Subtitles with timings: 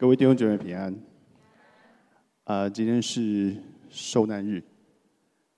[0.00, 0.96] 各位弟兄姐妹平安。
[2.44, 3.54] 啊，今天是
[3.90, 4.64] 受难日，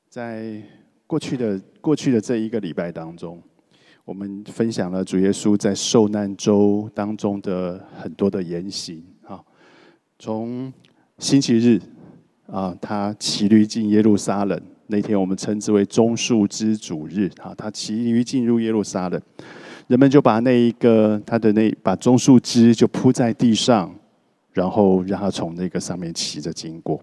[0.09, 0.61] 在
[1.07, 3.41] 过去的过去的这一个礼拜当中，
[4.05, 9.41] 我们分享了主耶稣在受难周当中的很多的言行啊。
[10.19, 10.73] 从
[11.19, 11.81] 星期日
[12.49, 19.23] 啊，他骑驴进耶路撒冷那天，我们称之为棕树之主日啊，他骑驴进入耶路撒冷，
[19.87, 23.95] 人们就把那一个他的那把棕树枝就铺在地上。
[24.53, 27.03] 然后让他从那个上面骑着经过，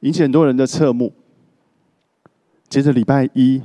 [0.00, 1.12] 引起很多人的侧目。
[2.68, 3.62] 接着礼拜一，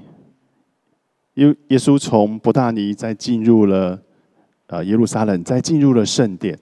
[1.35, 3.99] 耶耶稣从伯大尼再进入了
[4.67, 6.57] 呃耶路撒冷，再进入了圣殿。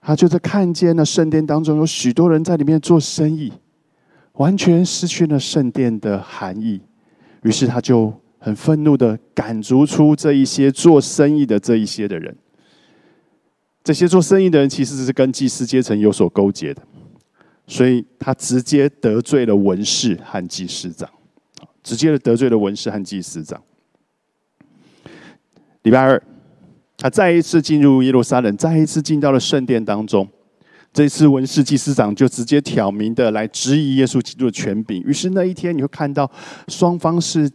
[0.00, 3.52] 他就是看见了圣殿当中有许多人在里面做生意，
[4.34, 6.80] 完全失去了圣殿的含义。
[7.42, 12.34] 于是他就很愤怒的赶逐出这一些做生意的这一些的人。
[13.82, 16.82] 这些做生意的人其实是跟祭司阶层有所勾结的，
[17.66, 21.08] 所以他直接得罪了文士和祭司长，
[21.82, 23.62] 直接的得罪了文士和祭司长。
[25.82, 26.22] 礼拜二，
[26.98, 30.28] 他再一次进入耶路撒冷，再一次进到了圣殿当中。
[30.92, 35.02] 这次文士祭司长就直接挑明的来质疑耶稣基督的权柄。
[35.04, 36.30] 于是那一天，你会看到
[36.68, 37.50] 双方是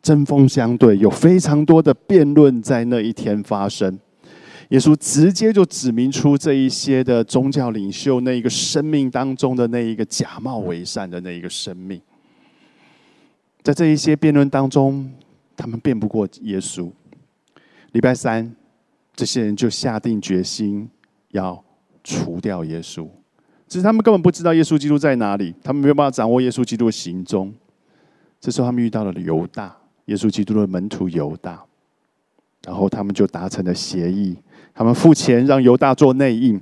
[0.00, 3.98] 针锋相对，有非常多的辩论在那一天发生。
[4.70, 12.00] 耶稣直接就指明出这一些的宗教领袖那一个生命当中的那一个假冒为善的那一个生命，
[13.62, 15.08] 在这一些辩论当中，
[15.56, 16.90] 他们辩不过耶稣。
[17.92, 18.54] 礼拜三，
[19.14, 20.90] 这些人就下定决心
[21.30, 21.62] 要
[22.02, 23.08] 除掉耶稣，
[23.68, 27.54] 只是他们根本不知道耶稣基督在哪里，他们没有办法掌握耶稣基督的行踪。
[28.40, 31.64] 这时候，他们遇到了犹大，耶稣基督的门徒犹大，
[32.64, 34.36] 然后他们就达成了协议。
[34.76, 36.60] 他们付钱让犹大做内应，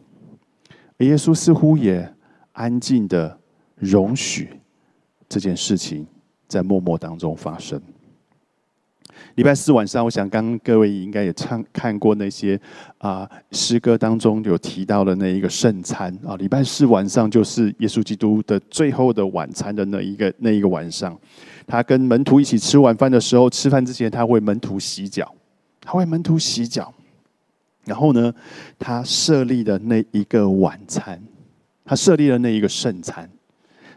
[0.98, 2.08] 耶稣似乎也
[2.52, 3.36] 安静的
[3.74, 4.48] 容许
[5.28, 6.06] 这件事情
[6.46, 7.82] 在默默当中发生。
[9.34, 12.60] 礼拜四晚上，我想刚刚各位应该也唱看过那些
[12.98, 16.36] 啊诗歌当中有提到的那一个圣餐啊。
[16.36, 21.18] 礼拜四晚上就是耶稣基督的最后的晚餐的那一个那一个晚上，
[21.66, 25.34] 他跟门徒一起吃晚饭的时候，吃饭之前他为门徒洗脚，
[25.80, 26.94] 他为门徒洗脚。
[27.86, 28.32] 然后呢，
[28.78, 31.22] 他设立的那一个晚餐，
[31.84, 33.30] 他设立了那一个圣餐，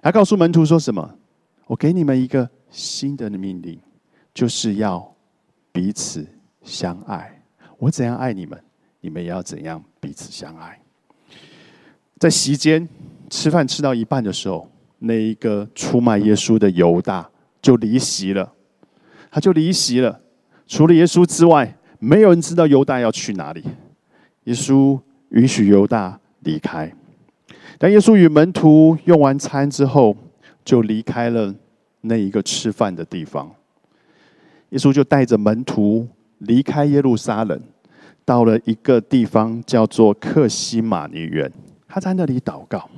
[0.02, 1.10] 他告诉门徒说什么？
[1.68, 3.80] 我给你们一个新的命令，
[4.34, 5.16] 就是要
[5.72, 6.28] 彼此
[6.64, 7.42] 相爱。
[7.78, 8.62] 我怎样爱你们，
[9.00, 10.78] 你们也要怎样彼此相爱。
[12.20, 12.86] 在席间
[13.30, 14.70] 吃饭吃到一半的时候，
[15.00, 17.30] 那一个出卖耶稣的犹大
[17.62, 18.52] 就离席了，
[19.32, 20.20] 他就离席了。
[20.66, 21.74] 除了耶稣之外。
[22.00, 23.64] 没有人知道犹大要去哪里。
[24.44, 24.98] 耶稣
[25.30, 26.90] 允许犹大离开，
[27.78, 30.16] 但耶稣与门徒用完餐之后，
[30.64, 31.54] 就离开了
[32.02, 33.52] 那一个吃饭的地方。
[34.70, 36.08] 耶稣就带着门徒
[36.38, 37.62] 离开耶路撒冷，
[38.24, 41.52] 到了一个地方叫做克西马尼园。
[41.88, 42.90] 他在那里祷告，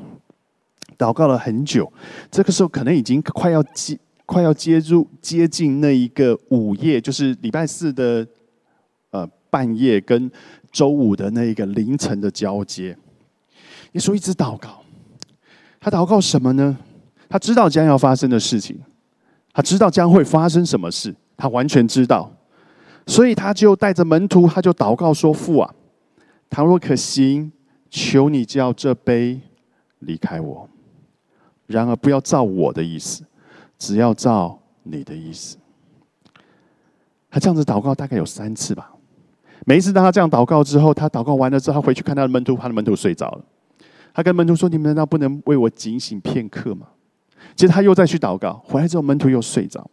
[0.98, 1.92] 祷告了很久。
[2.30, 8.28] 这个时候可能已经快要接快要接入接近那一个午夜，就是礼拜四的。
[9.12, 10.32] 呃半夜跟
[10.72, 12.98] 周五的那一个凌晨的交接，
[13.94, 14.82] 耶稣一直祷告。
[15.80, 16.78] 他祷告什么呢？
[17.30, 18.80] 他知道将要发生的事情，
[19.54, 22.32] 他知道将会发生什么事，他完全知道。
[23.08, 25.74] 所以他就带着门徒，他就祷告说：“父啊，
[26.50, 27.52] 倘若可行，
[27.90, 29.40] 求你叫这杯
[30.00, 30.70] 离开我。
[31.66, 33.24] 然而不要照我的意思，
[33.78, 35.58] 只要照你的意思。”
[37.32, 38.92] 他这样子祷告大概有三次吧。
[39.66, 43.42] 每一次当他这样祷告之后，他祷告完了之后，他回去看他的门徒，他的门徒睡着了。
[44.14, 46.88] 他跟门徒说：“你们难道不能为我警醒片刻吗？”
[47.56, 49.90] 其实他又再去祷告，回来之后门徒又睡着。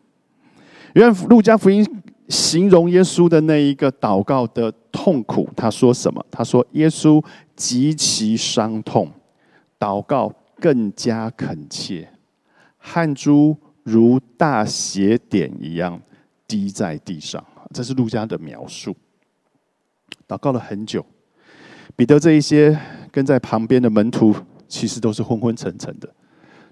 [0.95, 1.87] 原来路加福音
[2.29, 6.25] 形容耶稣的那一个祷告的痛苦，他说什么？
[6.31, 7.23] 他说：“耶稣
[7.55, 9.11] 极其伤痛，
[9.79, 12.09] 祷告更加恳切，
[12.79, 16.01] 汗珠如大血点一样
[16.49, 18.97] 滴在地上。”这是路加的描述。
[20.29, 21.05] 祷告了很久，
[21.95, 22.79] 彼得这一些
[23.11, 24.35] 跟在旁边的门徒，
[24.67, 26.13] 其实都是昏昏沉沉的。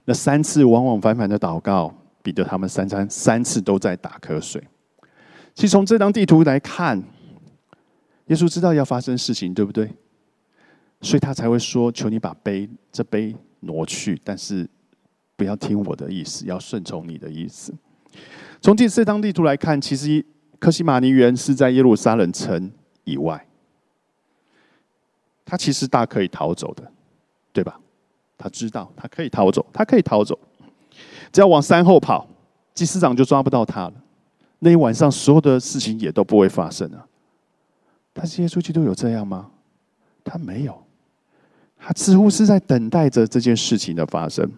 [0.04, 4.62] 那三次往往反反的祷告，彼得他们三三三次都在打瞌睡。
[5.54, 7.02] 其实从这张地图来看，
[8.26, 9.88] 耶稣知道要发生事情，对不对？
[11.00, 14.68] 所以他才会说：“求你把杯这杯挪去，但是
[15.36, 17.72] 不要听我的意思，要顺从你的意思。”
[18.60, 20.24] 从第四张地图来看，其实
[20.58, 22.72] 科西玛尼园是在耶路撒冷城。
[23.04, 23.46] 以外，
[25.44, 26.90] 他其实大可以逃走的，
[27.52, 27.78] 对吧？
[28.36, 30.38] 他知道他可以逃走，他可以逃走，
[31.32, 32.26] 只要往山后跑，
[32.74, 33.94] 祭司长就抓不到他了。
[34.58, 37.06] 那一晚上所有的事情也都不会发生了。
[38.12, 39.50] 但是耶稣基督有这样吗？
[40.24, 40.82] 他没有，
[41.78, 44.50] 他似乎是在等待着这件事情的发生。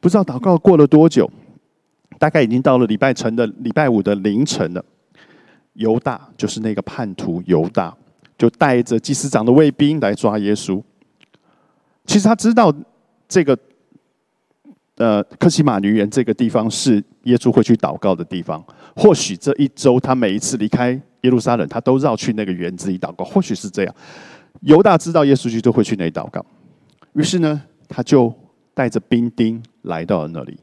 [0.00, 1.30] 不知道祷告过了多久，
[2.18, 4.84] 大概已经到了礼拜晨的礼拜五的凌晨了。
[5.76, 7.94] 犹大就是那个叛徒，犹大
[8.36, 10.82] 就带着祭司长的卫兵来抓耶稣。
[12.04, 12.72] 其实他知道
[13.28, 13.58] 这个，
[14.96, 18.64] 呃，克西马女园这个地方是耶稣会去祷告的地方。
[18.94, 20.90] 或许这一周他每一次离开
[21.22, 23.24] 耶路撒冷，他都绕去那个园子里祷告。
[23.24, 23.94] 或许是这样。
[24.60, 26.44] 犹大知道耶稣基督会去那里祷告，
[27.12, 28.32] 于是呢，他就
[28.72, 30.58] 带着兵丁来到了那里。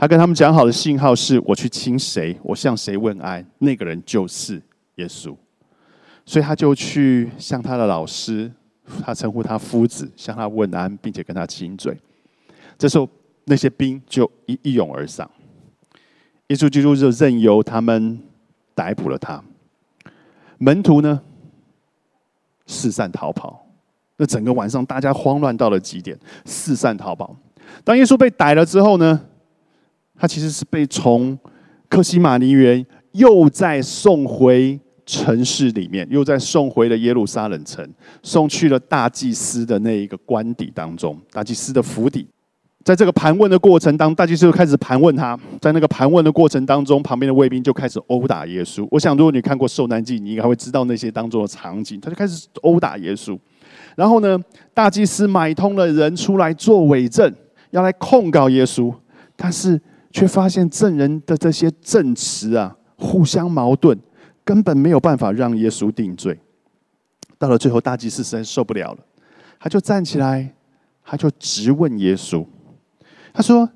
[0.00, 4.54] 他跟他们讲好的信号是：我去亲谁，我向谁问安，那个人就是
[4.94, 5.36] 耶稣。
[6.24, 8.50] 所以他就去向他的老师。
[9.04, 11.96] 他称呼他夫子，向他问安，并且跟他亲嘴。
[12.78, 13.06] 这时候，
[13.44, 15.30] 那些兵就一一拥而上，
[16.48, 18.18] 耶稣基督就任由他们
[18.74, 19.40] 逮捕了他。
[20.56, 21.20] 门徒呢，
[22.66, 23.64] 四散逃跑。
[24.16, 27.36] 那整个晚上，大家慌乱到了极点，四散逃跑。
[27.84, 29.20] 当耶稣被逮了之后呢，
[30.20, 31.36] 他其实是被从
[31.88, 34.78] 克西马尼园又再送回。
[35.06, 37.84] 城市里面，又再送回了耶路撒冷城，
[38.22, 42.24] 送去了大祭司的那一个官邸当中，大祭司的府邸。
[42.84, 45.36] 在这个盘问的过程当中，大祭司就开始盘问他。
[45.60, 48.86] 在那个盘问的过程当中，旁边的卫兵就开始殴打耶稣。
[48.88, 52.00] 我想，如果你看过《受难记》，你应该会知道那些当中的场景。
[52.00, 53.36] 他就开始殴打耶稣。
[53.96, 54.38] 然后呢，
[54.72, 57.34] 大祭司买通了人出来做伪证，
[57.72, 58.94] 要来控告耶稣，
[59.34, 59.80] 但是
[60.10, 63.98] 却发现证人的这些证词啊，互相矛盾。
[64.42, 66.36] 根本没有办法让耶稣定罪。
[67.38, 68.98] 到了最后，大祭司实在受不了了，
[69.60, 70.52] 他就站起来，
[71.04, 72.44] 他就直问耶稣
[73.32, 73.68] ：“他说，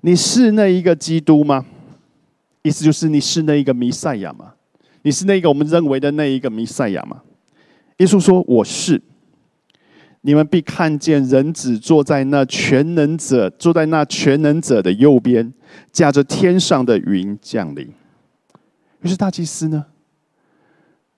[0.00, 1.64] 你是那一个基督吗？
[2.62, 4.54] 意思就是你是那一个弥赛亚吗？
[5.02, 7.22] 你是那个我们认为的那一个弥赛亚吗？”
[7.98, 9.00] 耶稣说：“我是。
[10.22, 15.52] 你们必看见人子坐在那全能者坐在那全能者的右边，
[15.92, 17.88] 驾着天上的云降临。”
[19.02, 19.84] 于是大祭司呢？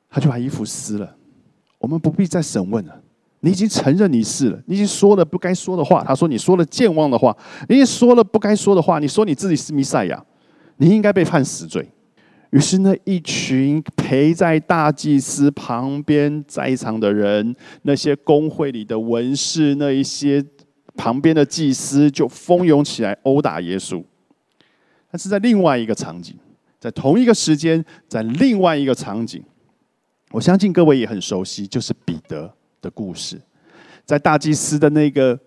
[0.08, 1.16] 他就把衣服撕了。
[1.78, 3.00] 我们不必再审问了。
[3.40, 6.04] 你已经承认你是了，你已经说了不该说的话。
[6.04, 7.34] 他说：“你说了健忘的话，
[7.68, 8.98] 你也说了不该说的话。
[8.98, 10.22] 你说你自己是弥赛亚，
[10.76, 11.88] 你应该被判死罪。”
[12.50, 20.44] 于是那一群陪在大祭司旁边在场的人，那些工会里的文士，那一些
[20.96, 24.04] 旁边的祭司，就蜂拥起来殴打耶稣。
[25.10, 26.36] 但是在另外一个场景，
[26.78, 29.42] 在同一个时间，在另外一个场景。
[30.30, 33.40] 我相信各位也很熟悉，就是彼得的故事。
[34.04, 35.38] 在大祭司的那个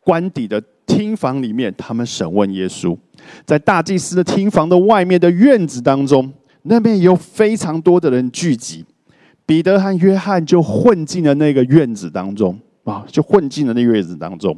[0.00, 2.96] 官邸的厅房里面，他们审问耶稣。
[3.44, 6.32] 在大祭司的厅房的外面的院子当中，
[6.62, 8.84] 那边有非常多的人聚集。
[9.44, 14.56] 彼得和约翰就混进了那个院子当中啊，就混进了那个院子当中。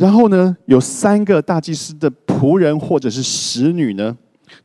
[0.00, 4.16] 然后呢，有三个大祭司的仆人或者是使女呢，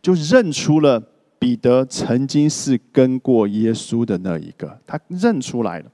[0.01, 1.03] 就认出了。
[1.37, 5.85] 彼得曾经是跟过耶稣的那一个，他认出来了。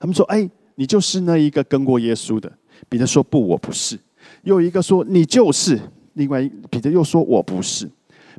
[0.00, 2.50] 他们说：“哎，你就是那一个跟过耶稣的。”
[2.88, 3.96] 彼得说：“不，我不是。”
[4.42, 5.78] 又一个说：“你就是。”
[6.14, 7.88] 另外，彼得又说：“我不是。”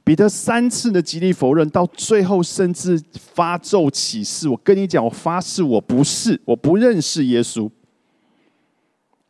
[0.03, 7.69] 彼得三次的极力否认，到最后甚至发咒起誓：“我跟你讲，我发誓我不是，我不认识耶稣。”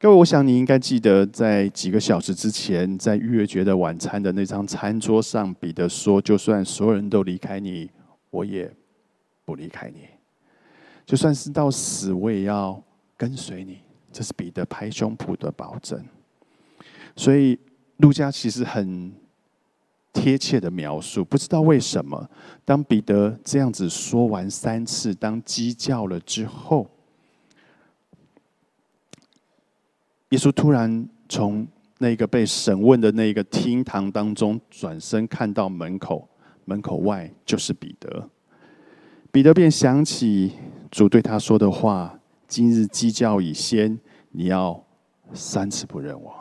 [0.05, 7.89] 各位，我想你应该记得，在几个小时之前，在逾越节的晚餐的那张餐桌上，彼得说：“就算所有人都离开你，
[8.29, 8.71] 我也
[9.45, 10.01] 不离开你；
[11.07, 12.79] 就算是到死，我也要
[13.17, 13.79] 跟随你。”
[14.13, 15.99] 这是彼得拍胸脯的保证。
[17.15, 17.57] 所以，
[17.97, 19.11] 路加其实很
[20.13, 22.29] 贴切的描述，不知道为什么，
[22.63, 26.87] 当彼得这样子说完三次，当鸡叫了之后。
[30.29, 31.67] 耶稣突然从
[31.99, 36.27] 那个被审问的那个厅堂当中转身，看到门口，
[36.65, 38.29] 门口外就是彼得。
[39.31, 40.53] 彼得便想起
[40.89, 43.99] 主对他说的话：“今日鸡叫已先，
[44.31, 44.83] 你要
[45.33, 46.33] 三次不认我。”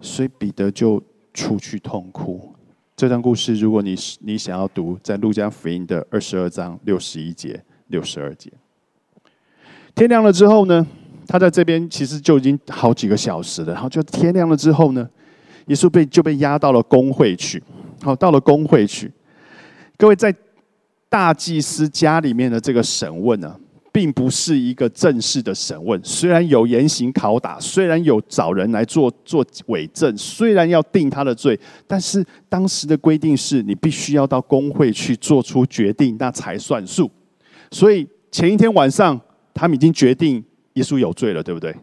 [0.00, 2.54] 所以彼得就出去痛哭。
[2.96, 8.52] 这段故事，如果你你想要读，在路加福音的二十二章六十一节、六十二节。
[9.94, 10.86] 天亮了之后呢？
[11.28, 15.06] 他在这边其实就已经好几个小时了，然后就天亮了之后呢，
[15.66, 17.62] 耶稣被就被押到了工会去，
[18.02, 19.12] 好到了工会去。
[19.98, 20.34] 各位在
[21.10, 23.54] 大祭司家里面的这个审问呢，
[23.92, 26.00] 并不是一个正式的审问。
[26.02, 37.10] 虽然有严刑拷打，虽然有找人来做做伪证，虽然要定他的罪，但是当时的规定是你必须要到工会去做出决定，那才算数。
[37.70, 39.20] 所以前一天晚上，
[39.52, 40.42] 他们已经决定
[40.74, 41.74] 耶稣有罪了，对不对？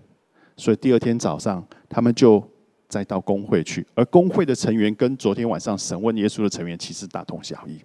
[0.58, 2.42] 所以第二天早上，他们就
[2.88, 7.80] 再到工会去，而工会的成员跟昨天晚上审问耶稣的成员其实大同小异。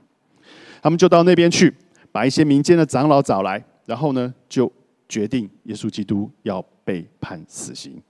[0.83, 1.75] 他们就到那边去，
[2.13, 4.71] 把一些民间的长老找来，然后呢，就
[5.09, 8.01] 决定耶稣基督要被判死刑。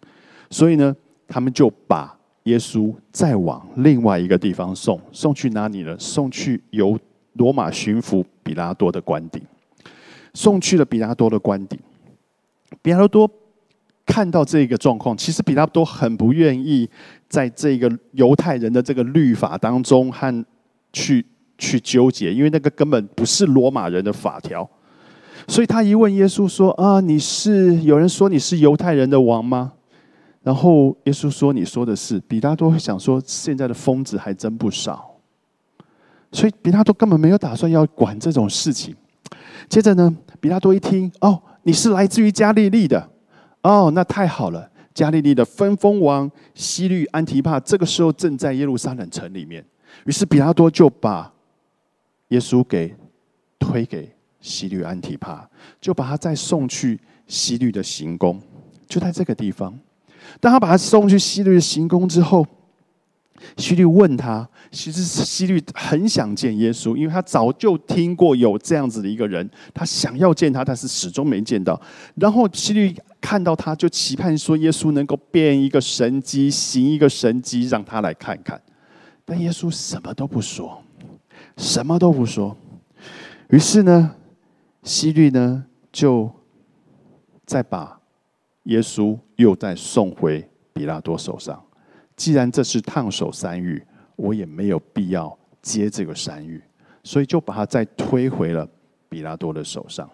[0.50, 0.94] 所以呢，
[1.26, 5.96] 他们就把耶稣再往另外一个地方送，送去哪里呢？
[5.98, 6.98] 送去由
[7.34, 9.42] 罗马巡抚比拉多的官邸，
[10.34, 11.78] 送去了比拉多的官邸。
[12.82, 13.30] 比拉多。
[14.06, 16.88] 看到这个状况，其实比拉多很不愿意
[17.28, 20.44] 在这个犹太人的这个律法当中和
[20.92, 21.24] 去
[21.56, 24.68] 去纠结，因为那个根本不是罗马人的法条。
[25.46, 29.74] 所以他一问耶稣说：“啊，你是有人说你是犹太人的王吗？”
[30.42, 35.08] 然后耶稣说：“你说的是。”比拉多想说：“现在的疯子还真不少。”
[36.32, 38.92] 所以比拉多根本没有打算要管这种事情。
[39.68, 43.10] 接着呢，比拉多一听：“哦，你是来自于加利利的。”
[43.62, 44.70] 哦，那太好了！
[44.94, 49.64] 加利利的分封王西律安提帕这个时候正在耶路撒冷城里面，
[50.04, 51.32] 于是比拉多就把
[52.28, 52.94] 耶稣给
[53.58, 55.48] 推给西律安提帕，
[55.80, 58.40] 就把他再送去西律的行宫，
[58.88, 59.78] 就在这个地方。
[60.40, 62.46] 当他把他送去西律的行宫之后。
[63.56, 71.80] 希律问他，其实希律很想见耶稣，因为他早就听过有这样子的一个人，他想要见他，但是始终没见到。
[72.14, 78.60] 然后希律看到他，就期盼说耶稣能够变一个神机，行一个神机，让他来看看。
[79.24, 80.82] 但耶稣什么都不说，
[81.56, 82.56] 什么都不说。
[83.48, 84.14] 于是呢，
[84.82, 86.30] 希律呢就
[87.46, 88.00] 再把
[88.64, 91.62] 耶稣又再送回比拉多手上。
[92.20, 93.82] 既然这是烫手山芋，
[94.14, 96.62] 我也没有必要接这个山芋，
[97.02, 98.68] 所以就把它再推回了
[99.08, 100.06] 比拉多的手上。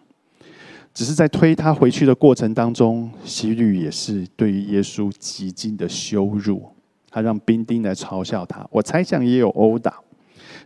[0.95, 6.71] 只是在推他回去的过程当中，希律也是对于耶稣极尽的羞辱，
[7.11, 8.65] 他让兵丁来嘲笑他。
[8.71, 9.99] 我猜想也有殴打，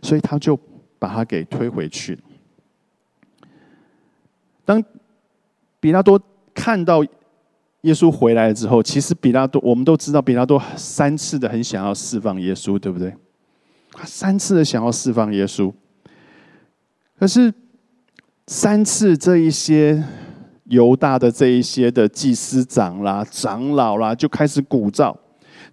[0.03, 0.55] 所以他就
[0.99, 2.19] 把他给推回去。
[4.63, 4.83] 当
[5.79, 6.21] 比拉多
[6.53, 7.03] 看到。
[7.81, 13.13] 耶稣回来之后，其实比拉多，我们都知道，比拉多三次的很想要释放耶稣，对不对？
[13.91, 15.73] 他三次的想要释放耶稣，
[17.19, 17.53] 可是
[18.47, 20.03] 三次这一些
[20.65, 25.15] 犹大的这一些的祭司长啦、长老啦，就开始鼓噪。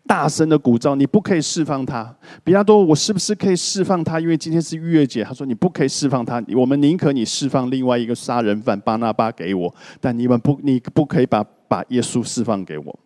[0.07, 4.19] 大声的鼓噪，你不可以释放他，比拉多，我是不是可以释放他？
[4.19, 12.99] 因为今天是逾越节，他说你不可以释放他，我们宁可你释放另外一个杀人犯巴拿巴给我，但你们不，你不可以把把耶稣释放给我。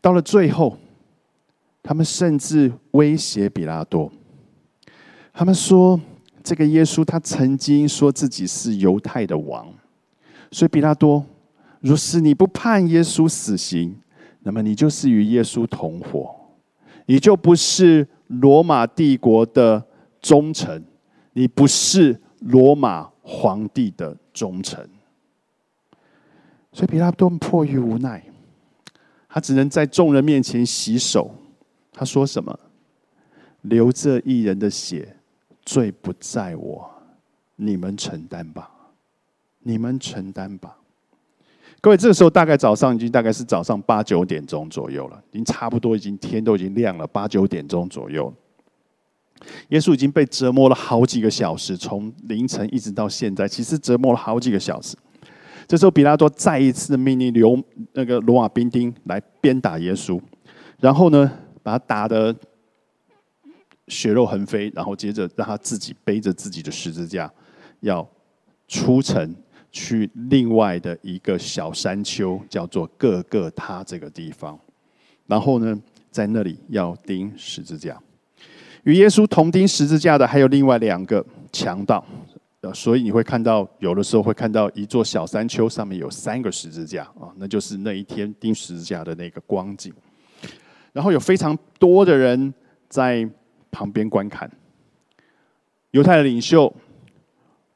[0.00, 0.76] 到了最后，
[1.82, 4.12] 他们甚至威胁比拉多，
[5.32, 6.00] 他们说
[6.44, 9.66] 这个耶稣他曾经说自己是犹太的王，
[10.50, 11.24] 所以比拉多，
[11.80, 13.96] 若是你不判耶稣死刑。
[14.40, 16.32] 那么你就是与耶稣同伙，
[17.06, 19.84] 你就不是罗马帝国的
[20.22, 20.84] 忠臣，
[21.32, 24.88] 你不是罗马皇帝的忠臣。
[26.76, 28.22] 所以比拉多迫于无奈，
[29.30, 31.34] 他只能在众人面前洗手。
[31.90, 32.54] 他说什么？
[33.62, 35.16] 流这一人的血，
[35.64, 36.86] 罪不在我，
[37.56, 38.70] 你们承担吧，
[39.60, 40.76] 你们承担吧。
[41.80, 48.30] 各位，这个时候大概早上已经大概是早上八九点钟左右了，已经差不多已经天都已经亮了，八九点钟左右。
[49.70, 54.94] 耶稣已经被折磨了好几个小时，从凌晨一直到现在，其实折磨了好几个小时。
[55.66, 60.20] 这时候，比拉多再一次命令留那个罗马兵丁来鞭打耶稣，
[60.80, 61.30] 然后呢，
[61.62, 62.34] 把他打得
[63.88, 67.32] 血肉横飞，然后接着让他自己背着自己的十字架
[67.80, 68.08] 要
[68.68, 69.34] 出城。
[69.72, 74.58] 去另外的一个小山丘，叫做各个他这个地方，
[75.26, 75.78] 然后呢，
[76.10, 78.00] 在那里要钉十字架。
[78.84, 82.02] 与耶稣同钉十字架的还有另外两个强盗，
[82.72, 89.92] 所以你会看到，有的时候会看到一座小山丘上面有三个十字架啊，那就是那一天钉十字架的那个光景。
[90.92, 92.52] 然后有非常多的人
[92.88, 93.28] 在
[93.70, 94.50] 旁边观看，
[95.90, 96.74] 犹太的领袖、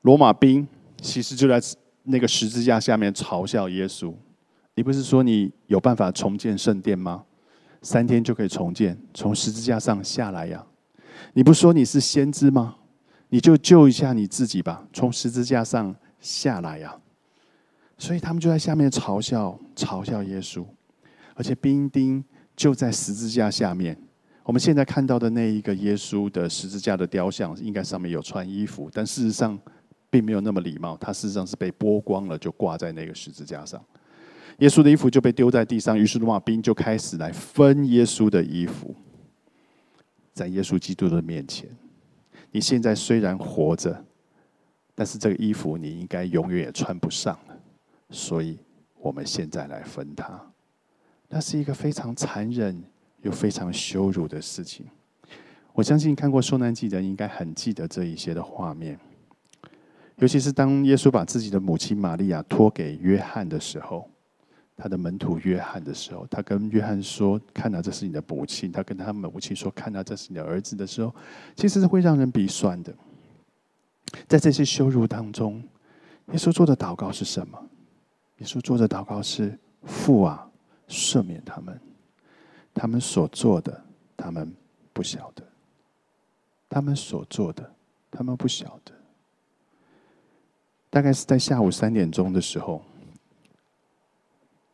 [0.03, 0.67] 罗马兵，
[1.01, 1.61] 其实就在。
[2.03, 4.13] 那个十字架下面嘲笑耶稣，
[4.75, 7.23] 你不是说你有办法重建圣殿吗？
[7.83, 10.65] 三天就可以重建，从十字架上下来呀！
[11.35, 12.75] 你不说你是先知吗？
[13.31, 16.95] 你就救一下你自己吧，从十字架上下来呀！
[17.97, 20.65] 所以他们就在下面嘲笑嘲笑耶稣，
[21.35, 22.23] 而且兵丁
[22.57, 23.97] 就在十字架下面。
[24.43, 29.57] 我们现在看到的那一个耶稣的十字架的雕像，应该上面有穿衣服，但事实上
[30.09, 30.97] 并没有那么礼貌。
[30.97, 33.81] 他事实上是被剥光了，就挂在那个十字架上。
[34.59, 38.95] 耶稣的衣服就被丢在地上，于是罗马兵就开始来分耶稣的衣服，
[40.33, 41.69] 在耶稣基督的面前。
[42.51, 44.05] 你现在虽然活着，
[44.95, 47.57] 但是这个衣服你应该永远也穿不上了。
[48.11, 48.59] 所以，
[48.99, 50.41] 我们现在来分它，
[51.29, 52.83] 那是一个非常残忍
[53.23, 54.85] 又非常羞辱的事情。
[55.73, 58.99] 我相信看过受难记的人应该很记得这一些的画面，
[60.17, 64.10] 尤其是当耶稣把自己的母亲玛利亚托给约翰的时候，
[64.81, 71.15] 他的门徒约翰的时候，他跟约翰说：“看到这是你的母亲。”他跟他母亲说：“看到这是你的儿子。”的时候，
[71.55, 72.95] 其实是会让人鼻酸的。
[74.27, 75.63] 在这些羞辱当中，
[76.33, 77.63] 耶稣做的祷告是什么？
[78.39, 80.51] 耶稣做的祷告是：“父啊，
[80.89, 81.79] 赦免他们，
[82.73, 83.85] 他们所做的，
[84.17, 84.51] 他们
[84.95, 85.45] 不晓得；
[86.69, 87.71] 他们所做的，
[88.11, 88.95] 他们不晓得。”
[90.89, 92.83] 大概是在下午三点钟的时候，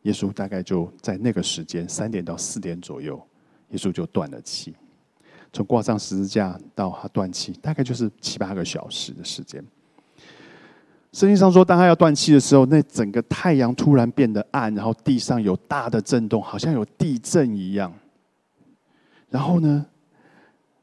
[0.06, 3.20] 耶稣大概就在那个时间三点到四点左右，
[3.70, 4.72] 耶稣就断了气。
[5.52, 9.64] 从挂上十字架到他断气，大概就是七八个小时的时间。
[11.12, 17.92] 圣经上说，当他要断气的时候，那整个太阳突然变得暗，然后地上有大的震动，好像有地震一样。
[19.28, 19.84] 然后呢，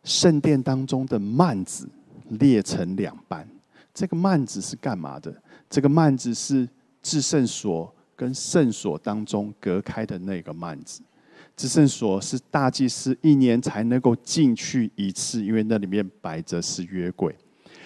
[0.03, 1.87] 圣殿当中的幔子
[2.27, 3.47] 裂成两半。
[3.93, 5.33] 这个幔子是干嘛的？
[5.69, 6.67] 这个幔子是
[7.01, 11.01] 至圣所跟圣所当中隔开的那个幔子。
[11.55, 17.36] 至圣所是大祭司一年才能够进去一次，因为那里面摆着是约柜。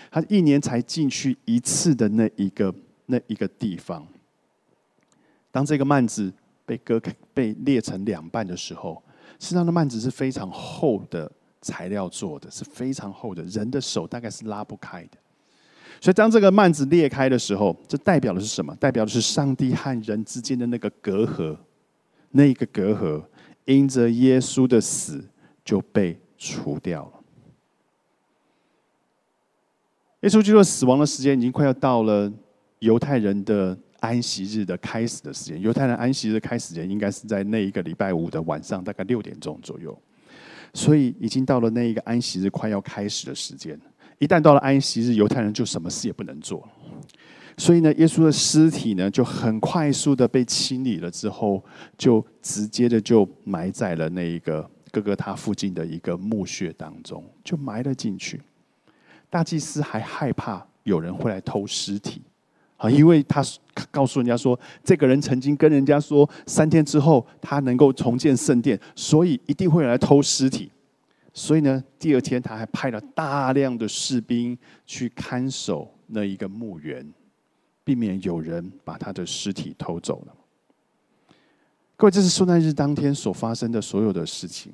[0.09, 2.73] 他一年才进去一次的那一个
[3.07, 4.07] 那一个地方，
[5.51, 6.31] 当这个幔子
[6.65, 9.03] 被割开、被裂成两半的时候，
[9.37, 11.29] 实际上的幔子是非常厚的
[11.61, 15.17] 材料做的，是非常厚的，人的手大概是拉不开的。
[15.99, 18.75] 所以，当这个幔子裂开的时候，这代表的是什么？
[18.75, 21.57] 代表的是上帝和人之间的那个隔阂，
[22.31, 23.23] 那一个隔阂，
[23.65, 25.23] 因着耶稣的死
[25.65, 27.13] 就被除掉了。
[30.21, 32.31] 耶稣基督死亡的时间已经快要到了
[32.79, 35.61] 犹太人的安息日的开始的时间。
[35.61, 39.97] 犹太人安息日开始前应该是在那一个礼拜五的晚上，大概六点钟左右。
[40.73, 43.79] 所以已经到了那一个安息日快要开始的时间。
[44.19, 46.67] 一旦到了安息日，犹太人就什么事也不能做。
[47.57, 51.63] 所以呢，耶稣的尸体呢就很快速的被清理了之后，
[51.97, 58.39] 就直接的就埋在了那一个哥哥他附近的一个墓穴当中，就埋了进去。
[59.29, 62.21] 大祭司还害怕有人会来偷尸体，
[62.77, 63.43] 啊，因为他
[63.89, 70.71] 告诉人家说，这个人曾经跟人家说，三天之后他能够重建圣殿，所以一定会来偷尸体。
[71.37, 77.07] 所以呢，第二天他还派了大量的士兵去看守那一个墓园，
[77.83, 80.33] 避免有人把他的尸体偷走了。
[81.95, 84.73] 各位，这是受难日当天所发生的所有的事情。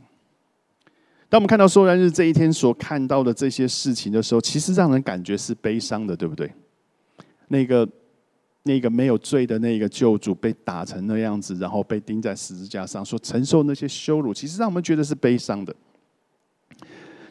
[1.28, 6.50] 当我们看到受难日这一天所看到的这些事情的时候，其实让人感觉是悲伤的，对不对？
[7.50, 7.86] 那个
[8.64, 15.76] 那个没有罪的那个救主被打成那样子，然后被钉在十字架上，所承受那些羞辱，其实让我们觉得是悲伤的。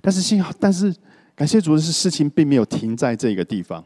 [0.02, 0.94] 但是幸好，但是
[1.34, 3.82] 感谢主的是，事情并没有停在这个地方，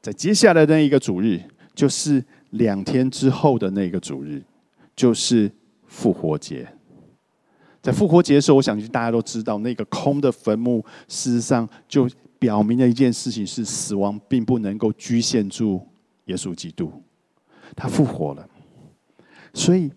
[0.00, 1.40] 在接下来的那一个主日，
[1.74, 4.42] 就是两天之后的那个主日，
[4.96, 5.48] 就是
[5.86, 6.66] 复活节。
[7.82, 15.86] 在复活节的时候，我相信大家都知道，那个空的坟墓，事实上就表明了一件事情：是死亡并不能够局限住
[16.24, 16.90] 耶稣基督，
[17.76, 18.48] 他复活了。
[19.54, 19.92] 所以，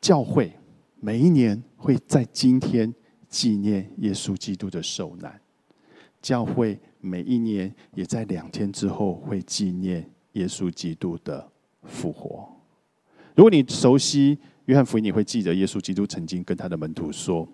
[0.00, 0.52] 教会
[1.00, 2.94] 每一年会在今天
[3.36, 5.30] 纪念耶稣基督的受难；
[6.22, 11.46] 教会每一年也在两天之后会纪念耶稣基督的
[11.82, 12.48] 复活。
[13.34, 17.46] 如果你熟悉，约翰福音，你会记得耶稣基督曾经跟他的门徒说：“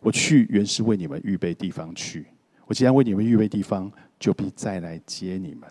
[0.00, 2.26] 我去原是为你们预备地方去。
[2.64, 5.70] 我既然为你们预备地方，就必再来接你们。”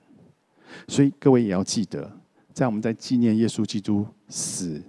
[0.88, 2.16] 所以各位也要记得，
[2.54, 4.80] 在我们在纪念耶稣基督死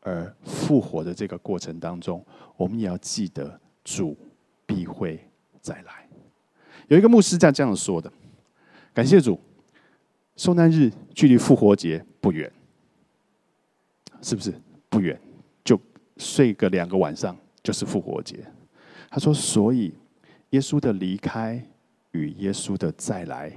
[0.00, 4.16] 而复活的这个过程当中，我们也要记得主
[4.66, 5.22] 必会
[5.60, 6.08] 再来。
[6.88, 8.12] 有一个牧师在这样说的
[8.92, 9.38] ：“感谢主，
[10.36, 12.50] 受难日距离复活节不远，
[14.20, 14.52] 是不是
[14.88, 15.20] 不远？”
[15.62, 15.80] 就
[16.16, 18.44] 睡个两个晚上就是复活节。
[19.10, 19.94] 他说：“所以
[20.50, 21.64] 耶稣的离开
[22.12, 23.52] 与耶稣的再来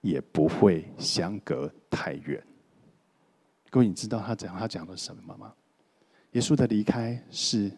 [0.00, 2.42] 也不会相隔太远。
[3.70, 5.52] 各位，你知道他讲他讲了什么吗？
[6.32, 7.70] 耶稣的离开是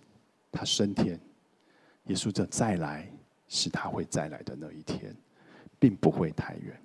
[0.50, 1.20] 他升天，
[2.08, 3.10] 耶稣的再来
[3.46, 5.14] 是他会再来的那一天，
[5.78, 6.78] 并不会太远。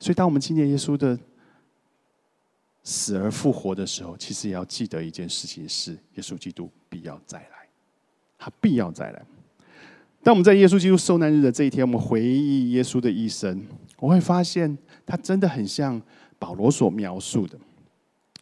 [0.00, 1.18] 所以，当我们纪念耶稣的
[2.82, 7.68] 死而复活的时候，其实也要记得一件事情：是耶稣基督必要再来，
[8.38, 9.22] 他必要再来。
[10.22, 13.64] 当我们在耶稣基督受难日的这一天，我们回忆耶稣的一生，
[13.98, 16.00] 我会发现他真的很像
[16.38, 17.58] 保罗所描述的，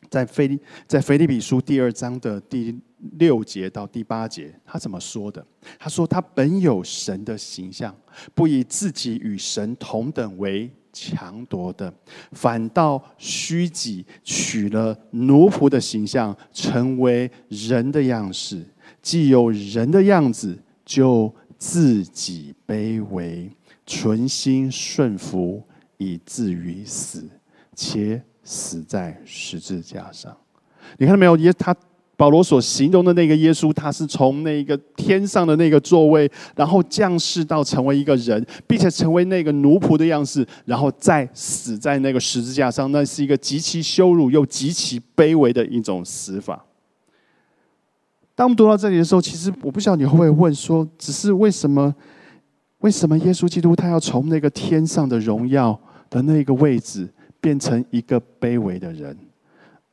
[0.09, 2.81] 在菲利在腓利比书第二章的第
[3.19, 5.45] 六节到第八节，他怎么说的？
[5.79, 7.95] 他说：“他本有神的形象，
[8.35, 11.93] 不以自己与神同等为。”强夺的，
[12.33, 18.65] 反倒虚己，取了奴仆的形象，成为人的样式。
[19.03, 23.51] 既有人的样子，就自己卑微，
[23.85, 25.63] 存心顺服，
[25.99, 27.29] 以至于死，
[27.75, 30.35] 且死在十字架上。
[30.97, 31.37] 你看到没有？
[31.37, 31.77] 耶他。
[32.17, 42.91] 保罗所形容的那个耶稣，他是从那个天上的那个座位，然后降世到成为一个人，并且成为那个奴仆的样式，然后再死在那个十字架上。
[42.91, 46.65] 那是一个极其羞辱又极其卑微的一种死法。
[48.35, 51.95] 当我们读到这里的时候，其实我不晓得你会不会问说：只是为什么？
[52.81, 55.77] 为什么耶稣基督他要从那个天上的荣耀
[56.11, 57.09] 的那个位置，
[57.41, 59.17] 变成一个卑微的人？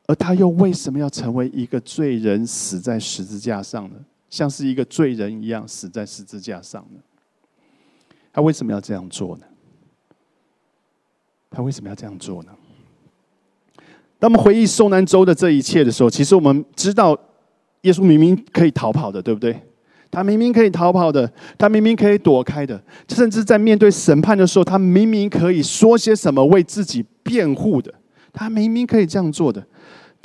[0.06, 3.96] 而他又为什么要成为一个罪人，死在十字架上呢？
[4.28, 7.00] 像是一个罪人一样死在十字架上呢？
[8.32, 9.44] 他为什么要这样做呢？
[11.50, 12.50] 他为什么要这样做呢？
[14.18, 17.18] 当我们回忆受难周的这一切的时候，其实我们知道，
[17.82, 19.58] 耶稣明明可以逃跑的，对不对？
[20.10, 27.92] 他明明可以逃跑的，他明明可以躲开的，甚至在面对审判的时候，他明明可以说些什么为自己辩护的，
[28.32, 29.64] 他明明可以这样做的。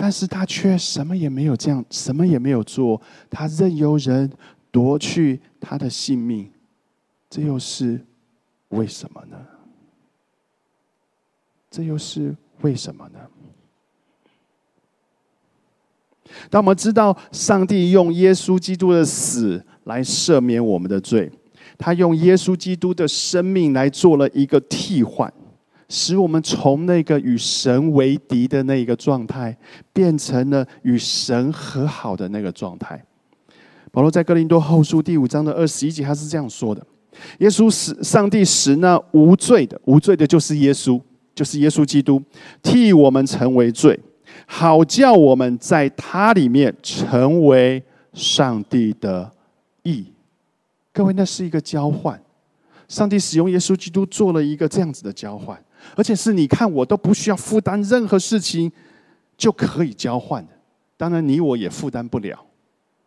[0.02, 4.32] 但是他却什么也没有这样，什么也没有做，他任由人
[4.72, 6.50] 夺去他的性命，
[7.30, 8.00] 这又是
[8.70, 9.38] 为什么呢？
[11.70, 13.20] 这又是为什么呢？
[16.50, 21.30] 当我们知道上帝用耶稣基督的死来赦免我们的罪，
[21.78, 25.34] 他用耶稣基督的生命来做了一个替换。
[25.90, 29.58] 使我们从那个与神为敌的那一个状态，
[29.92, 33.04] 变成了与神和好的那个状态。
[33.92, 36.86] 保罗在哥林多后书第五章的二十一节，他是这样说的：
[37.40, 41.02] 耶稣使上帝使那无罪的，无罪的就是耶稣，
[41.34, 42.22] 就是耶稣基督，
[42.62, 44.00] 替我们成为罪，
[44.46, 49.32] 好叫我们在他里面成为上帝的
[49.82, 50.06] 义。
[50.94, 52.22] 各位，那是一个交换，
[52.88, 55.60] 上帝使用耶稣基督做了一个这样子的交换。
[55.96, 58.72] 而且是你看我都不需要负担任何事情，
[59.38, 60.54] 就可以交换的。
[60.98, 62.46] 当然你我也负担不了。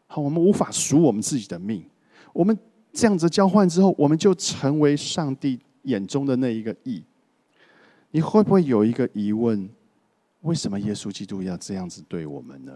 [0.06, 1.84] 好，我们无法赎我们自己的命。
[2.32, 2.56] 我们
[2.92, 7.02] 这样子交换之后，我们就成为上帝眼中的那一个义。
[8.10, 9.68] 你会不会有一个疑问？
[10.42, 12.72] 为什么耶稣基督要这样子对我们呢？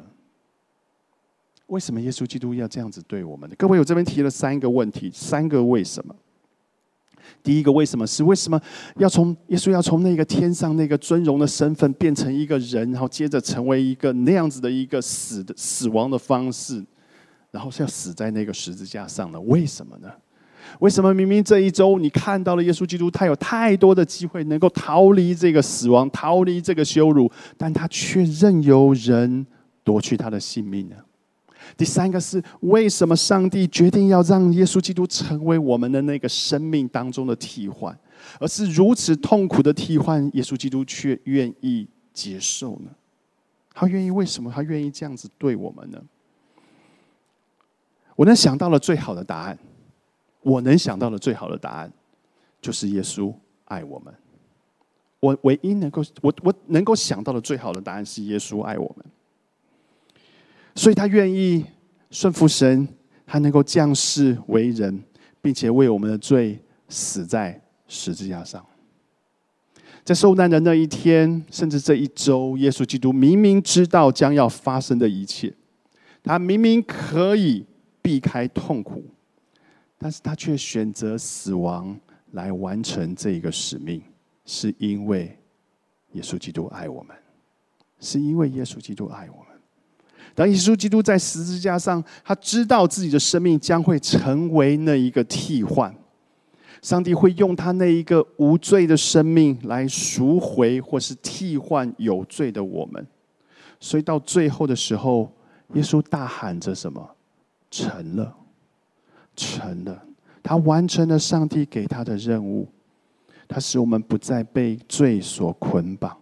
[1.66, 3.56] 为什么耶稣基督要这样子对我们呢？
[3.58, 6.14] 各位，我这边提了三个问题，三个为什么？
[7.42, 8.60] 第一个为什么是为什么
[8.96, 16.84] 要从耶稣要从那个天上那个尊荣的身份变成一个人，然后接着成为一个那样子的一个死的死亡的方式，
[17.50, 19.40] 然后是要死在那个十字架上呢？
[19.42, 20.08] 为什么呢？
[20.80, 29.46] 为什么明明这一周你看到了耶稣基督，他有太多的机会能够逃离这个死亡，逃离这个羞辱，但他却任由人
[29.84, 30.96] 夺去他的性命呢？
[31.76, 37.98] 第三个是为什么上帝决定要让耶稣基督成为我们的那个生命当中的替换，
[38.38, 42.90] 而是如此痛苦的替换，耶稣基督却愿意接受呢？
[43.72, 44.50] 他愿意为什么？
[44.50, 46.02] 他愿意这样子对我们呢？
[48.14, 49.58] 我能想到的最好的答案，
[50.40, 51.92] 我能想到的最好的答案，
[52.62, 53.34] 就是耶稣
[53.66, 54.14] 爱我们。
[55.20, 59.04] 我唯一能够我我能够想到的最好的答案是耶稣爱我们。
[60.76, 61.64] 所以他愿意
[62.10, 62.86] 顺服神，
[63.26, 65.02] 他能够降世为人，
[65.40, 68.64] 并且为我们的罪死在十字架上。
[70.04, 75.52] 在受难的那一天，甚至这一周，耶稣基督明明知道将要发生的一切，
[76.22, 77.64] 他明明可以
[78.02, 79.02] 避开痛苦，
[79.98, 81.98] 但是他却选择死亡
[82.32, 84.00] 来完成这一个使命，
[84.44, 85.36] 是因为
[86.12, 87.16] 耶稣基督爱我们，
[87.98, 89.45] 是因为耶稣基督爱我。
[90.34, 95.94] 当耶稣基督在十字架上，他知道自己的生命将会成为那一个替换，
[96.82, 103.06] 上帝会用他那一个无罪的生命来赎回或是替换有罪的我们。
[103.80, 105.32] 所以到最后的时候，
[105.74, 107.10] 耶稣大喊着什么？
[107.70, 108.36] 成了，
[109.34, 110.02] 成了。
[110.42, 112.68] 他完成了上帝给他的任务，
[113.48, 116.16] 他使我们不再被罪所捆绑。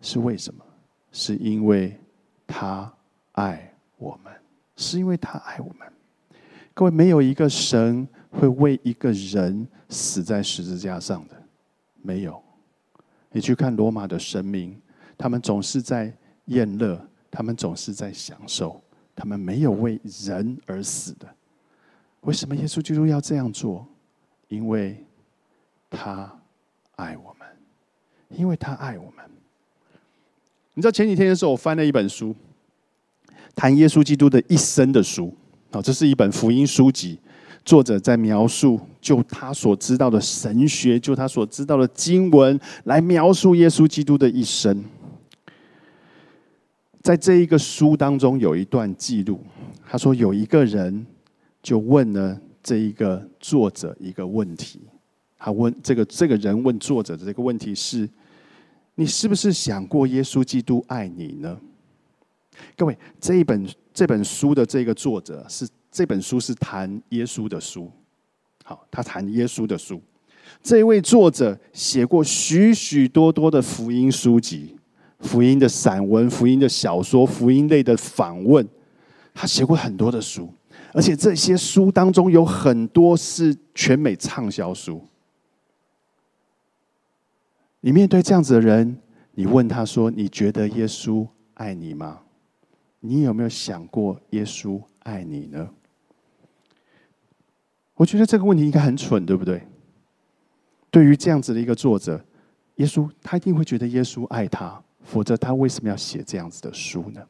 [0.00, 0.64] 是为什么？
[1.12, 1.96] 是因为
[2.46, 2.92] 他
[3.32, 4.32] 爱我们，
[4.76, 5.90] 是因为他爱我们。
[6.74, 11.34] 各位，没有一个神会为一个人死在十字架上的，
[12.02, 12.42] 没有。
[13.30, 14.80] 你去看罗马的神明，
[15.16, 16.14] 他们总是在
[16.46, 18.82] 宴乐，他们总是在享受，
[19.14, 21.26] 他们没有为人而死的。
[22.20, 23.86] 为什么耶稣基督要这样做？
[24.48, 25.02] 因为
[25.88, 26.30] 他
[26.96, 27.48] 爱我们，
[28.28, 29.24] 因为他爱我们。
[30.74, 32.34] 你知道前几天的时候，我翻了一本书，
[33.54, 35.34] 谈耶稣基督的一生的书。
[35.70, 37.18] 啊，这是一本福音书籍，
[37.64, 44.84] 作者在描述就他所知道的神学，就他所知道的经文，来描述耶稣基督的一生。
[47.02, 49.40] 在这一个书当中，有一段记录，
[49.88, 51.06] 他说有一个人
[51.62, 54.80] 就问了这一个作者一个问题，
[55.38, 58.08] 他问这个这个人问作者的这个问题是。
[58.94, 61.58] 你是不是想过耶稣基督爱你呢？
[62.76, 67.90] 各位，这一本这本书的这个作者是这本书是谈耶稣的书。
[68.64, 70.00] 好，他谈耶稣的书。
[70.62, 74.76] 这位作者写过许许多多的福音书籍、
[75.20, 78.66] 福音的散文、福音的小说、福音类的访问。
[79.34, 80.52] 他写过很多的书，
[80.92, 85.02] 而且这些书当中有很多是全美畅销书。
[87.80, 88.98] 你面对这样子的人，
[89.32, 92.20] 你问他说：“你觉得耶稣爱你吗？
[93.02, 95.68] 你有没有想过耶稣爱你呢？”
[97.94, 99.62] 我觉得这个问题应该很蠢，对不对？
[100.90, 102.18] 对于这样子的一个作者，
[102.76, 107.20] 耶稣他一定会觉得耶稣爱他，否则他为什么要写这样子的书呢？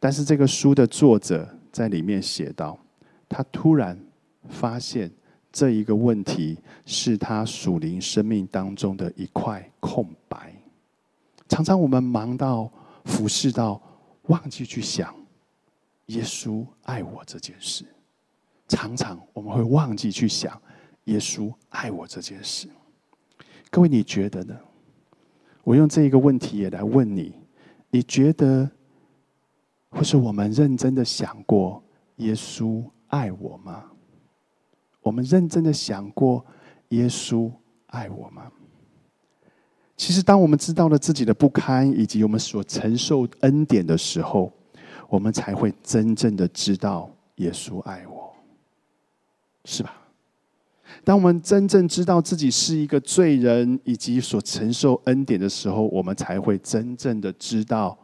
[0.00, 2.78] 但是这个书的作者在里面写到，
[3.28, 3.98] 他突然
[4.48, 5.10] 发现。
[5.50, 10.54] 这一个问题是他属灵生命当中的一块空白。
[11.48, 12.70] 常常我们忙到
[13.06, 13.80] 服侍到
[14.28, 15.14] 忘记去想
[16.06, 17.84] 耶稣爱我这件事。
[18.66, 20.60] 常常我们会忘记去想
[21.04, 22.68] 耶稣爱我这件事。
[23.70, 24.58] 各位，你觉得呢？
[25.64, 27.34] 我用这一个问题也来问你：
[27.90, 28.70] 你觉得，
[29.90, 31.82] 或是我们认真的想过
[32.16, 33.84] 耶稣爱我吗？
[35.00, 36.44] 我们认真的想过，
[36.88, 37.50] 耶稣
[37.86, 38.50] 爱我吗？
[39.98, 44.50] 其实，当我们知道了自己的不堪，以及我们所承受恩典的时候，
[45.08, 48.32] 我们才会真正的知道耶稣爱我，
[49.64, 49.92] 是吧？
[51.02, 57.98] 当我们真正知道自己是一个罪人，以及所承受恩典的时候，我们才会真正的知道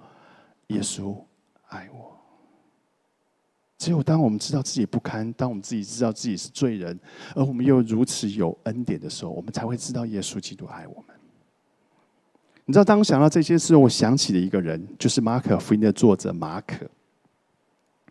[0.68, 1.16] 耶稣
[1.68, 2.12] 爱我。
[3.78, 6.98] 只有当我们知道自己不堪，当我们自己知道自己是罪人，
[7.36, 11.13] 而我们又如此有恩典的时候，我们才会知道耶稣基督爱我们。
[12.66, 16.86] 你知道，当我想到这些事，我想起了一个人，就是马可福音的作者马可。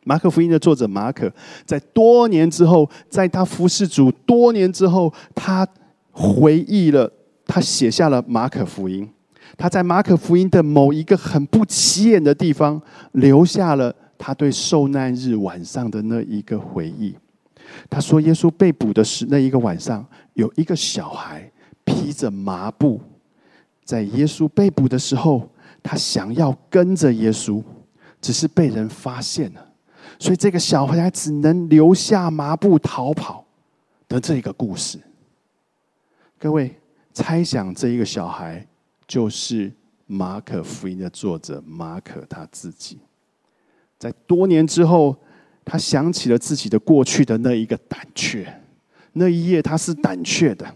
[0.03, 1.31] 马可福音的作者马可，
[1.65, 5.67] 在多年之后，在他服侍主多年之后，他
[6.11, 7.11] 回忆了，
[7.47, 9.09] 他写下了马可福音。
[9.57, 12.81] 他在马可福音的某一个很不起眼的地方，
[13.13, 13.95] 留下了。
[14.17, 17.13] 他对受难日晚上的那一个回忆，
[17.89, 21.51] 他说：“耶稣被捕的是那一个晚上，有一个小孩
[21.83, 23.01] 披着麻布，
[23.83, 25.49] 在耶稣被捕的时候，
[25.81, 27.61] 他想要跟着耶稣，
[28.21, 29.73] 只是被人发现了，
[30.17, 33.45] 所以这个小孩只能留下麻布逃跑
[34.07, 34.99] 的这个故事。
[36.39, 36.75] 各位
[37.13, 38.65] 猜想，这一个小孩
[39.07, 39.71] 就是
[40.07, 42.99] 马可福音的作者马可他自己。”
[43.99, 45.15] 在多年之后，
[45.63, 48.53] 他想起了自己的过去的那一个胆怯，
[49.13, 50.75] 那一夜他是胆怯的。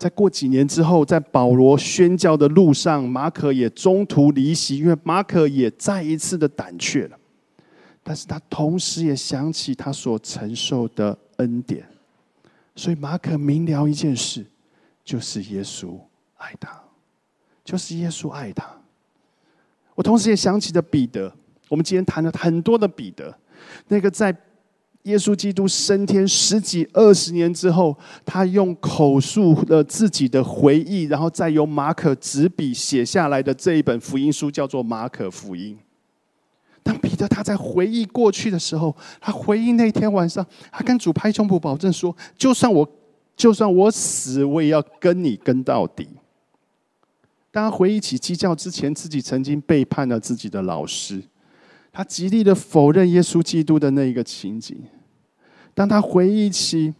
[0.00, 7.18] 在过几年之后，在保罗宣教的路上，马可也中途离席，因为马可也再一次的胆怯了。
[8.02, 11.86] 但是他同时也想起他所承受的恩典，
[12.74, 14.46] 所以马可明了一件事，
[15.04, 16.00] 就是耶稣
[16.38, 16.82] 爱他，
[17.62, 18.64] 就是耶稣爱他。
[19.94, 21.30] 我同时也想起了彼得。
[21.68, 23.36] 我们今天谈了很多的彼得，
[23.88, 24.34] 那个在
[25.04, 35.74] 耶稣基督升天十几二十年之后，他用口述了自己的回忆，然后再由马可执笔写下来的这一本福音书，叫做《马可福音》。
[36.82, 42.88] 当彼得他在回忆过去的时候，他回忆那天晚上，他跟主拍胸脯保证说：“就算我，
[43.36, 46.08] 就算我死，我也要跟你跟到底。”
[47.52, 51.22] 当他回忆起基教之前，自己曾经背叛了自己的老师，
[51.92, 54.76] 他极力的否认耶稣基督的那一个情景。
[55.74, 56.94] 当他回忆起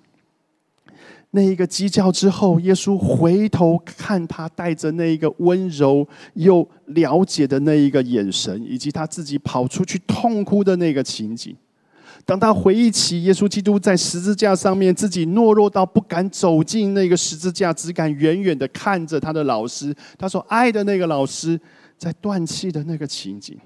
[1.33, 11.57] 那一个鸡叫之后，耶稣回头看他，带着那一个温柔又了解的那一个眼神，以及他自己跑出去痛哭的那个情景。
[12.26, 21.59] 当他回忆起耶稣基督在十字架上面，自己懦弱到不敢走进那个十字架，只敢远远的看着他的老师，他所爱的那个老师
[21.96, 23.57] 在断气的那个情景。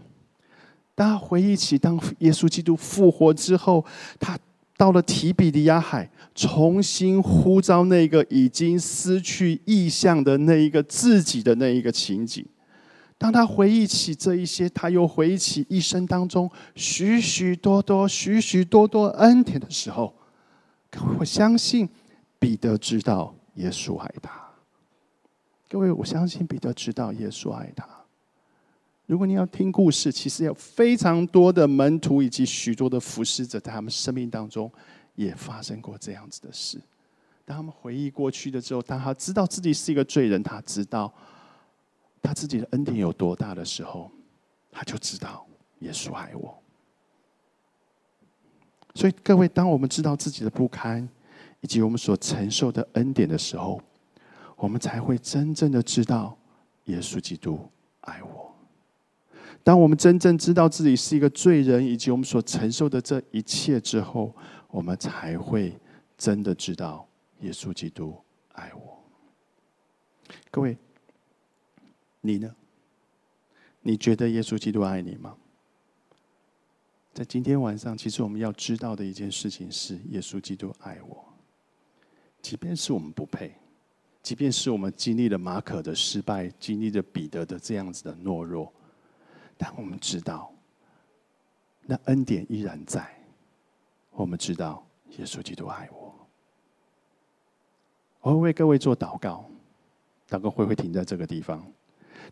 [0.95, 3.85] 当他回忆起当耶稣基督复活之后，
[4.19, 4.39] 他。
[4.77, 12.45] 到了提比利亚海，重新呼召那个已经失去意向的那一个自己的那一个情景。
[13.17, 20.13] 当他回忆起这一些，他又回忆起一生当中许许多多、许许多多恩典的时候，
[21.21, 21.89] 我相信
[22.41, 24.33] 彼得知道耶稣爱他。
[25.71, 27.87] 各位，我相信彼得知道耶稣爱他。
[29.07, 34.71] 如果你要听故事，其实有非常多的门徒以及许多的服侍者，在他们生命当中
[35.15, 36.81] 也发生过这样子的事。
[37.45, 41.13] 当他们回忆过去的时候，当他知道自己是一个罪人，他知道
[42.23, 44.11] 他自己的恩典有多大的时候，
[44.73, 45.47] 他就知道
[45.81, 46.59] 耶稣爱我。
[48.95, 51.07] 所以，各位，当我们知道自己的不堪
[51.61, 53.83] 以及我们所承受的恩典的时候，
[54.57, 56.35] 我们才会真正的知道
[56.85, 57.69] 耶稣基督
[58.01, 58.44] 爱我。
[59.65, 64.33] 当我们真正知道自己是一个罪人，以及我们所承受的这一切之后，
[64.69, 65.75] 我们才会
[66.19, 67.09] 真的知道
[67.41, 68.15] 耶稣基督
[68.53, 69.03] 爱我。
[70.51, 70.77] 各位，
[72.21, 72.55] 你呢？
[73.81, 75.35] 你觉得耶稣基督爱你吗？
[77.15, 81.25] 在今天晚上，其实我们要知道的一件事情是：耶稣基督爱我，
[82.43, 83.55] 即便是我们不配，
[84.23, 88.71] 即便是我们经历了马可的失败，经历了彼得的这样子的懦弱。
[89.57, 90.51] 但我们知道，
[91.83, 93.07] 那恩典依然在。
[94.13, 94.87] 我们知道，
[95.19, 96.15] 耶稣基督爱我。
[98.21, 99.45] 我会为各位做祷告，
[100.31, 101.65] 祷告会会停在这个地方。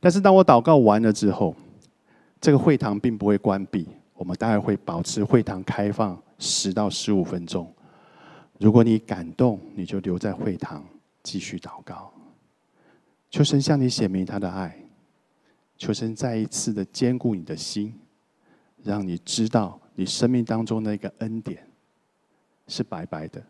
[0.00, 1.54] 但是，当我祷告完了之后，
[2.40, 7.72] 这个会堂并不会关闭，我们大概会保持会堂开放十到十五分钟。
[8.58, 10.84] 如果你感动，你就留在会堂
[11.22, 12.12] 继续祷告，
[13.28, 14.81] 求神向你显明他的爱。
[15.82, 17.92] 求神再一次的坚固你的心，
[18.84, 21.68] 让你知道你生命当中那个恩典
[22.68, 23.44] 是白白的，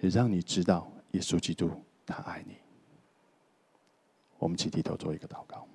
[0.00, 1.70] 也让你知道耶稣基督
[2.06, 2.54] 他爱你。
[4.38, 5.68] 我们起低头做一个祷告。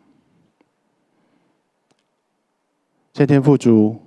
[3.13, 4.01] 谢天父主，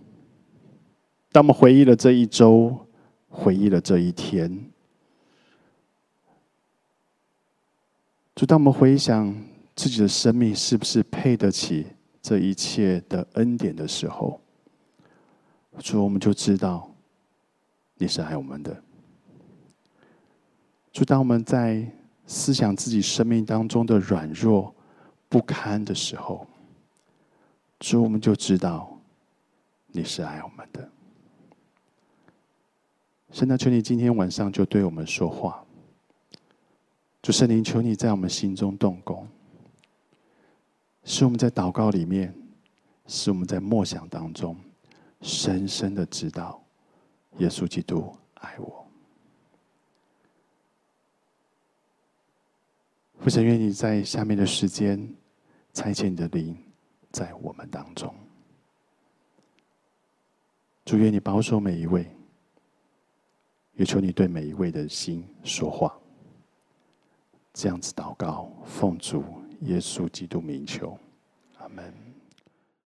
[1.31, 2.85] 当我们回忆了这一周，
[3.29, 4.73] 回忆了这一天，
[8.35, 9.56] 就当我们回想。
[9.77, 11.87] 自己的生命是不是配得起
[12.21, 14.41] 这一切的恩典的时候，
[15.79, 16.91] 所以我们就知道
[17.97, 18.83] 你是爱我们的。
[20.91, 21.87] 就当我们在
[22.27, 24.75] 思想自己生命当中的软弱
[25.29, 26.47] 不堪的时候，
[27.81, 28.99] 所以我们就知道
[29.89, 30.89] 你是爱我们的。
[33.31, 35.63] 圣诞，求你今天晚上就对我们说话。
[37.21, 39.29] 主圣灵，求你在我们心中动工。
[41.09, 42.35] 是我们在祷告里面，
[43.07, 44.57] 是我们在默想当中，
[45.23, 46.61] 深深的知道，
[47.39, 48.85] 耶稣基督爱我。
[53.21, 55.15] 父神，愿你在下面的时间，
[55.73, 56.59] 差遣你的灵
[57.13, 58.13] 在我们当中。
[60.85, 62.11] 主愿你保守每一位，
[63.75, 65.97] 也求你对每一位的心说话。
[67.55, 69.23] 这样子祷告，奉主。
[69.63, 70.99] 耶稣基督名求，
[71.59, 72.06] 阿门。